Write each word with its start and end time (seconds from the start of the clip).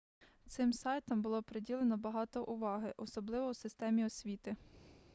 цим 0.47 0.73
сайтам 0.73 1.21
було 1.21 1.43
приділено 1.43 1.97
багато 1.97 2.43
уваги 2.43 2.93
особливо 2.97 3.47
у 3.47 3.53
системі 3.53 4.05
освіти 4.05 4.55